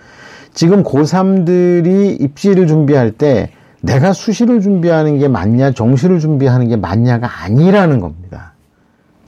지금 0.53 0.83
고3들이 0.83 2.21
입시를 2.21 2.67
준비할 2.67 3.12
때 3.12 3.51
내가 3.81 4.12
수시를 4.12 4.61
준비하는 4.61 5.19
게 5.19 5.29
맞냐, 5.29 5.73
정시를 5.73 6.21
준비하는 6.21 6.69
게 6.69 6.77
맞냐가 6.77 7.43
아니라는 7.43 8.01
겁니다. 8.01 8.53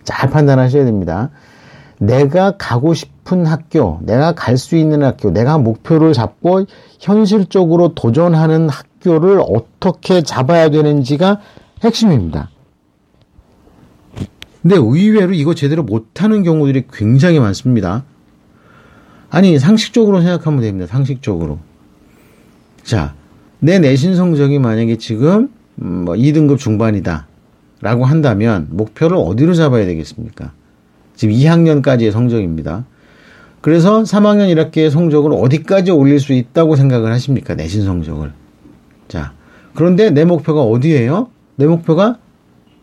잘 0.04 0.28
판단하셔야 0.28 0.84
됩니다. 0.84 1.30
내가 2.06 2.56
가고 2.56 2.94
싶은 2.94 3.46
학교, 3.46 3.98
내가 4.02 4.32
갈 4.32 4.56
수 4.56 4.76
있는 4.76 5.02
학교, 5.02 5.30
내가 5.30 5.58
목표를 5.58 6.12
잡고 6.12 6.66
현실적으로 7.00 7.94
도전하는 7.94 8.68
학교를 8.68 9.40
어떻게 9.40 10.22
잡아야 10.22 10.70
되는지가 10.70 11.40
핵심입니다. 11.82 12.50
근데 14.62 14.76
의외로 14.76 15.34
이거 15.34 15.54
제대로 15.54 15.82
못하는 15.82 16.42
경우들이 16.42 16.84
굉장히 16.92 17.38
많습니다. 17.38 18.04
아니, 19.28 19.58
상식적으로 19.58 20.22
생각하면 20.22 20.62
됩니다. 20.62 20.86
상식적으로. 20.86 21.58
자, 22.82 23.14
내 23.58 23.78
내신 23.78 24.16
성적이 24.16 24.58
만약에 24.60 24.96
지금 24.96 25.50
음, 25.82 26.04
뭐 26.04 26.14
2등급 26.14 26.58
중반이다. 26.58 27.26
라고 27.80 28.06
한다면 28.06 28.68
목표를 28.70 29.18
어디로 29.18 29.52
잡아야 29.52 29.84
되겠습니까? 29.84 30.52
지금 31.16 31.34
2학년까지의 31.34 32.10
성적입니다. 32.10 32.84
그래서 33.60 34.02
3학년 34.02 34.54
1학기의 34.54 34.90
성적을 34.90 35.32
어디까지 35.32 35.90
올릴 35.90 36.20
수 36.20 36.32
있다고 36.32 36.76
생각을 36.76 37.12
하십니까? 37.12 37.54
내신 37.54 37.84
성적을. 37.84 38.32
자, 39.08 39.32
그런데 39.74 40.10
내 40.10 40.24
목표가 40.24 40.62
어디예요? 40.62 41.28
내 41.56 41.66
목표가 41.66 42.18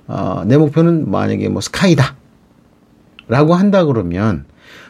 어, 0.07 0.43
내 0.45 0.57
목표는 0.57 1.09
만약에 1.09 1.50
뭐 1.50 1.61
스카이다. 1.61 2.15
라고 3.27 3.53
한다 3.53 3.85
그러면 3.85 4.45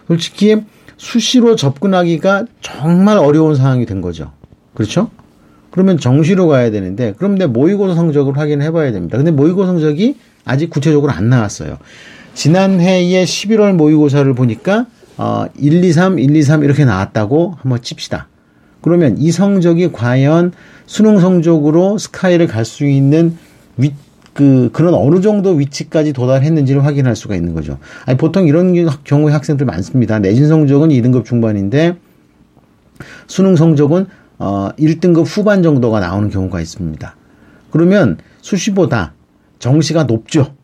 솔직히 0.07 0.63
수시로 0.97 1.55
접근하기가 1.55 2.45
정말 2.61 3.17
어려운 3.17 3.55
상황이 3.55 3.85
된 3.85 4.01
거죠. 4.01 4.31
그렇죠? 4.73 5.09
그러면 5.71 5.97
정시로 5.97 6.47
가야 6.47 6.71
되는데 6.71 7.13
그럼 7.17 7.35
내 7.35 7.47
모의고사 7.47 7.95
성적을 7.95 8.37
확인해 8.37 8.71
봐야 8.71 8.91
됩니다. 8.91 9.17
근데 9.17 9.31
모의고사 9.31 9.67
성적이 9.67 10.17
아직 10.45 10.69
구체적으로 10.69 11.11
안 11.11 11.29
나왔어요. 11.29 11.77
지난해에 12.33 13.23
11월 13.23 13.73
모의고사를 13.73 14.33
보니까 14.33 14.85
어 15.17 15.45
1, 15.57 15.83
2, 15.83 15.91
3, 15.91 16.19
1, 16.19 16.35
2, 16.35 16.41
3 16.41 16.63
이렇게 16.63 16.85
나왔다고 16.85 17.55
한번 17.59 17.81
칩시다. 17.81 18.27
그러면 18.81 19.17
이 19.17 19.31
성적이 19.31 19.91
과연 19.91 20.53
수능 20.85 21.19
성적으로 21.19 21.97
스카이를 21.97 22.47
갈 22.47 22.65
수 22.65 22.85
있는 22.85 23.37
위, 23.77 23.93
그, 24.33 24.69
그런 24.73 24.93
어느 24.93 25.21
정도 25.21 25.51
위치까지 25.51 26.13
도달했는지를 26.13 26.85
확인할 26.85 27.15
수가 27.15 27.35
있는 27.35 27.53
거죠. 27.53 27.77
아니, 28.05 28.17
보통 28.17 28.47
이런 28.47 28.73
경우의 29.03 29.33
학생들 29.33 29.65
많습니다. 29.65 30.19
내신 30.19 30.47
성적은 30.47 30.89
2등급 30.89 31.25
중반인데, 31.25 31.97
수능 33.27 33.55
성적은 33.55 34.07
어, 34.39 34.69
1등급 34.79 35.25
후반 35.27 35.61
정도가 35.61 35.99
나오는 35.99 36.29
경우가 36.29 36.61
있습니다. 36.61 37.15
그러면 37.71 38.17
수시보다 38.41 39.13
정시가 39.59 40.05
높죠. 40.05 40.55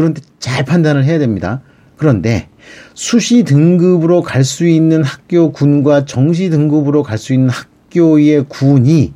그런데 0.00 0.22
잘 0.38 0.64
판단을 0.64 1.04
해야 1.04 1.18
됩니다. 1.18 1.60
그런데 1.98 2.48
수시 2.94 3.44
등급으로 3.44 4.22
갈 4.22 4.44
수 4.44 4.66
있는 4.66 5.02
학교 5.02 5.52
군과 5.52 6.06
정시 6.06 6.48
등급으로 6.48 7.02
갈 7.02 7.18
수 7.18 7.34
있는 7.34 7.50
학교의 7.50 8.46
군이 8.48 9.12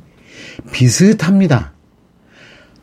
비슷합니다. 0.71 1.73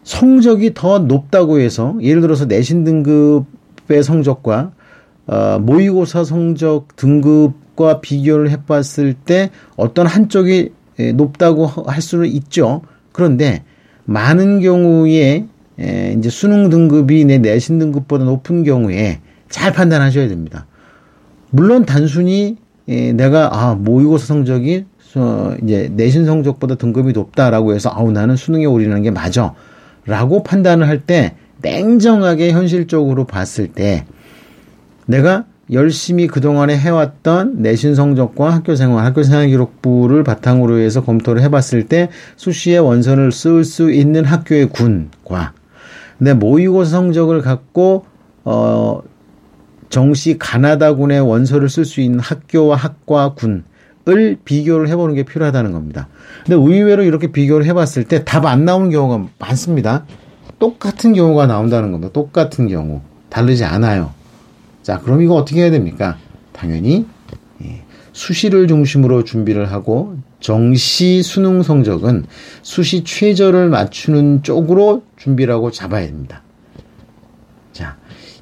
성적이 0.02 0.74
더 0.74 0.98
높다고 0.98 1.60
해서 1.60 1.96
예를 2.02 2.20
들어서 2.20 2.46
내신 2.46 2.82
등급의 2.82 4.02
성적과 4.02 4.72
어, 5.28 5.58
모의고사 5.60 6.24
성적 6.24 6.96
등급과 6.96 8.00
비교를 8.00 8.50
해봤을 8.50 9.14
때 9.24 9.50
어떤 9.76 10.08
한쪽이 10.08 10.72
예, 10.98 11.12
높다고 11.12 11.66
할 11.66 12.02
수는 12.02 12.26
있죠. 12.26 12.82
그런데 13.12 13.62
많은 14.04 14.60
경우에 14.60 15.46
예, 15.80 16.14
이제 16.18 16.28
수능 16.28 16.68
등급이 16.70 17.24
내 17.24 17.38
내신 17.38 17.78
등급보다 17.78 18.24
높은 18.24 18.64
경우에 18.64 19.20
잘 19.48 19.72
판단하셔야 19.72 20.28
됩니다. 20.28 20.66
물론 21.50 21.84
단순히 21.84 22.56
예, 22.88 23.12
내가 23.12 23.50
아 23.52 23.74
모의고사 23.74 24.26
성적이 24.26 24.86
이제 25.62 25.90
내신 25.92 26.24
성적보다 26.24 26.76
등급이 26.76 27.12
높다라고 27.12 27.74
해서 27.74 27.90
아우 27.92 28.10
나는 28.12 28.36
수능에 28.36 28.64
올리는 28.64 29.02
게 29.02 29.10
맞아라고 29.10 30.42
판단을 30.42 30.88
할 30.88 31.02
때 31.06 31.34
냉정하게 31.60 32.52
현실적으로 32.52 33.24
봤을 33.24 33.68
때 33.68 34.04
내가 35.06 35.44
열심히 35.70 36.26
그동안에 36.26 36.76
해왔던 36.76 37.62
내신 37.62 37.94
성적과 37.94 38.52
학교 38.52 38.74
생활, 38.74 39.04
학교 39.04 39.22
생활 39.22 39.48
기록부를 39.48 40.24
바탕으로 40.24 40.78
해서 40.78 41.02
검토를 41.04 41.40
해봤을 41.42 41.86
때 41.88 42.08
수시에 42.36 42.78
원서를 42.78 43.32
쓸수 43.32 43.90
있는 43.92 44.24
학교의 44.24 44.68
군과 44.70 45.52
내 46.22 46.34
모의고사 46.34 46.90
성적을 46.90 47.42
갖고 47.42 48.06
어 48.44 49.00
정시 49.88 50.38
가나다군의 50.38 51.20
원서를 51.20 51.68
쓸 51.68 51.84
수 51.84 52.00
있는 52.00 52.20
학교와 52.20 52.76
학과 52.76 53.34
군을 53.34 54.38
비교를 54.44 54.88
해보는 54.88 55.14
게 55.14 55.24
필요하다는 55.24 55.72
겁니다. 55.72 56.08
근데 56.46 56.54
의외로 56.54 57.02
이렇게 57.02 57.30
비교를 57.30 57.66
해봤을 57.66 58.04
때 58.08 58.24
답 58.24 58.46
안 58.46 58.64
나오는 58.64 58.90
경우가 58.90 59.28
많습니다. 59.38 60.04
똑같은 60.58 61.12
경우가 61.12 61.46
나온다는 61.46 61.90
겁니다. 61.92 62.12
똑같은 62.12 62.68
경우 62.68 63.00
다르지 63.28 63.64
않아요. 63.64 64.12
자, 64.82 64.98
그럼 65.00 65.22
이거 65.22 65.34
어떻게 65.34 65.62
해야 65.62 65.70
됩니까? 65.70 66.16
당연히 66.52 67.06
예, 67.64 67.82
수시를 68.12 68.68
중심으로 68.68 69.24
준비를 69.24 69.72
하고 69.72 70.16
정시 70.42 71.22
수능 71.22 71.62
성적은 71.62 72.24
수시 72.60 73.04
최저를 73.04 73.70
맞추는 73.70 74.42
쪽으로 74.42 75.04
준비를 75.16 75.54
하고 75.54 75.70
잡아야 75.70 76.06
됩니다. 76.06 76.42
자, 77.72 77.96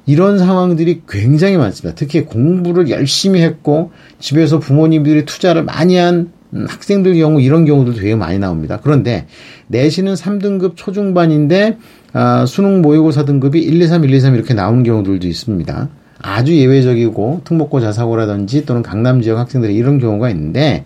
이런 0.05 0.37
상황들이 0.37 1.03
굉장히 1.07 1.55
많습니다. 1.57 1.95
특히 1.95 2.25
공부를 2.25 2.89
열심히 2.89 3.41
했고 3.41 3.91
집에서 4.19 4.59
부모님들이 4.59 5.25
투자를 5.25 5.63
많이 5.63 5.95
한 5.95 6.31
학생들 6.53 7.15
경우 7.15 7.39
이런 7.39 7.65
경우도 7.65 7.93
되게 7.93 8.15
많이 8.15 8.37
나옵니다. 8.37 8.79
그런데 8.83 9.25
내신은 9.67 10.15
3등급 10.15 10.73
초중반인데 10.75 11.77
아, 12.13 12.45
수능 12.45 12.81
모의고사 12.81 13.23
등급이 13.23 13.61
1, 13.61 13.81
2, 13.81 13.87
3, 13.87 14.03
1, 14.03 14.13
2, 14.13 14.19
3 14.19 14.35
이렇게 14.35 14.53
나오는 14.53 14.83
경우들도 14.83 15.25
있습니다. 15.27 15.89
아주 16.23 16.55
예외적이고 16.55 17.41
특목고 17.45 17.79
자사고라든지 17.79 18.65
또는 18.65 18.83
강남 18.83 19.21
지역 19.21 19.39
학생들이 19.39 19.73
이런 19.75 19.97
경우가 19.97 20.29
있는데 20.29 20.83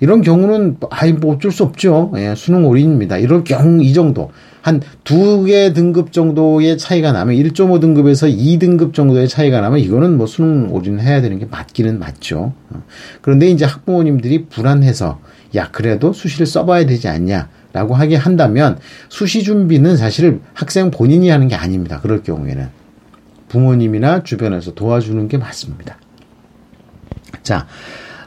이런 0.00 0.22
경우는 0.22 0.78
아이 0.90 1.12
뭐 1.12 1.34
어쩔 1.34 1.50
수 1.50 1.62
없죠. 1.62 2.12
예, 2.16 2.34
수능 2.36 2.66
올인입니다. 2.66 3.18
이럴 3.18 3.44
경우 3.44 3.82
이 3.82 3.92
정도 3.92 4.30
한 4.62 4.80
두 5.04 5.44
개 5.44 5.72
등급 5.72 6.10
정도의 6.12 6.78
차이가 6.78 7.12
나면 7.12 7.36
1.5 7.36 7.80
등급에서 7.80 8.26
2 8.28 8.58
등급 8.58 8.94
정도의 8.94 9.28
차이가 9.28 9.60
나면 9.60 9.78
이거는 9.80 10.16
뭐 10.16 10.26
수능 10.26 10.72
올인 10.72 10.98
해야 11.00 11.20
되는 11.20 11.38
게 11.38 11.44
맞기는 11.46 11.98
맞죠. 11.98 12.54
어. 12.70 12.82
그런데 13.20 13.48
이제 13.50 13.64
학부모님들이 13.66 14.46
불안해서 14.46 15.20
야 15.54 15.68
그래도 15.70 16.12
수시를 16.12 16.46
써봐야 16.46 16.86
되지 16.86 17.08
않냐 17.08 17.48
라고 17.72 17.94
하게 17.94 18.16
한다면 18.16 18.78
수시 19.08 19.42
준비는 19.42 19.96
사실 19.96 20.40
학생 20.54 20.90
본인이 20.90 21.28
하는 21.28 21.48
게 21.48 21.54
아닙니다. 21.54 22.00
그럴 22.00 22.22
경우에는. 22.22 22.68
부모님이나 23.48 24.22
주변에서 24.24 24.74
도와주는 24.74 25.28
게 25.28 25.38
맞습니다. 25.38 25.98
자, 27.42 27.66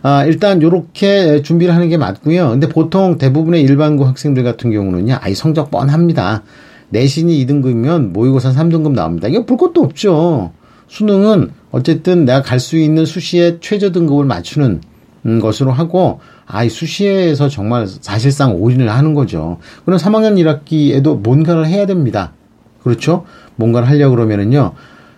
아, 0.10 0.24
일단 0.24 0.62
요렇게 0.62 1.42
준비를 1.42 1.76
하는 1.76 1.90
게 1.90 1.98
맞고요. 1.98 2.52
근데 2.52 2.70
보통 2.70 3.18
대부분의 3.18 3.62
일반고 3.64 4.06
학생들 4.06 4.42
같은 4.42 4.72
경우는요. 4.72 5.18
아이 5.20 5.36
성적 5.36 5.70
뻔합니다. 5.70 6.44
내신이 6.88 7.46
2등급이면 7.46 8.14
모의고사 8.14 8.52
3등급 8.52 8.94
나옵니다. 8.94 9.28
이거 9.28 9.44
볼 9.44 9.58
것도 9.58 9.82
없죠. 9.82 10.54
수능은 10.88 11.52
어쨌든 11.72 12.24
내가 12.24 12.42
갈 12.42 12.62
수 12.62 12.78
있는 12.78 13.04
수시의 13.04 13.58
최저 13.60 13.92
등급을 13.92 14.24
맞추는 14.24 14.80
것으로 15.42 15.74
하고 15.74 16.22
아이 16.46 16.70
수시에서 16.70 17.50
정말 17.50 17.86
사실상 17.86 18.56
올인을 18.56 18.90
하는 18.90 19.14
거죠. 19.14 19.58
그럼 19.84 20.00
3학년 20.00 20.38
1학기에도 20.38 21.22
뭔가를 21.22 21.68
해야 21.68 21.86
됩니다. 21.86 22.32
그렇죠? 22.82 23.26
뭔가를 23.58 23.90
하려고 23.90 24.16
그러면은요. 24.16 24.72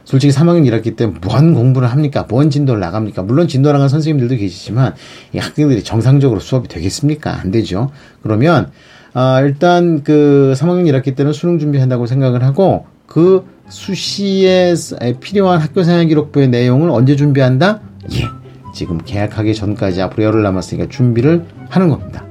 솔직히 0.09 0.33
3학년 0.33 0.67
1학기 0.67 0.95
때 0.95 1.05
뭔 1.05 1.53
공부를 1.53 1.91
합니까? 1.91 2.25
뭔 2.27 2.49
진도를 2.49 2.79
나갑니까? 2.81 3.21
물론 3.21 3.47
진도 3.47 3.71
나간 3.71 3.89
선생님들도 3.89 4.37
계시지만 4.37 4.95
이 5.33 5.37
학생들이 5.37 5.83
정상적으로 5.83 6.39
수업이 6.39 6.67
되겠습니까? 6.67 7.39
안 7.39 7.51
되죠. 7.51 7.91
그러면 8.23 8.71
아, 9.13 9.39
일단 9.41 10.01
그 10.03 10.55
3학년 10.57 10.89
1학기 10.91 11.15
때는 11.15 11.31
수능 11.31 11.59
준비한다고 11.59 12.07
생각을 12.07 12.43
하고 12.43 12.87
그 13.05 13.45
수시에 13.69 14.73
필요한 15.19 15.59
학교생활 15.59 16.07
기록부의 16.07 16.47
내용을 16.47 16.89
언제 16.89 17.15
준비한다? 17.15 17.81
예. 18.13 18.25
지금 18.73 18.97
계약하기 18.97 19.53
전까지 19.53 20.01
앞으로 20.01 20.23
열흘 20.23 20.41
남았으니까 20.41 20.89
준비를 20.89 21.45
하는 21.69 21.87
겁니다. 21.87 22.25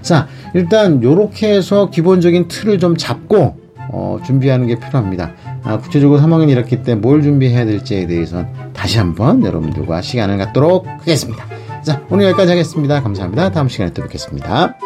자, 0.00 0.26
일단 0.54 1.02
요렇게 1.02 1.52
해서 1.52 1.90
기본적인 1.90 2.48
틀을 2.48 2.78
좀 2.78 2.96
잡고 2.96 3.58
어, 3.90 4.18
준비하는 4.24 4.66
게 4.66 4.78
필요합니다. 4.78 5.32
아, 5.64 5.78
구체적으로 5.78 6.20
3학년 6.20 6.46
1학기 6.54 6.84
때 6.84 6.94
뭘 6.94 7.22
준비해야 7.22 7.64
될지에 7.64 8.06
대해서는 8.06 8.48
다시 8.72 8.98
한번 8.98 9.44
여러분들과 9.44 10.00
시간을 10.02 10.38
갖도록 10.38 10.86
하겠습니다. 10.86 11.44
자, 11.82 12.02
오늘 12.10 12.26
여기까지 12.26 12.50
하겠습니다. 12.50 13.02
감사합니다. 13.02 13.50
다음 13.50 13.68
시간에 13.68 13.92
또 13.92 14.02
뵙겠습니다. 14.02 14.76